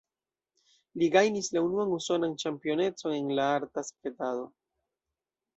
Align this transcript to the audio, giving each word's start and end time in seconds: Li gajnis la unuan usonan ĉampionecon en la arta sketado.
Li 1.01 1.09
gajnis 1.15 1.49
la 1.57 1.63
unuan 1.67 1.93
usonan 1.99 2.33
ĉampionecon 2.45 3.15
en 3.19 3.29
la 3.41 3.47
arta 3.61 3.85
sketado. 3.91 4.49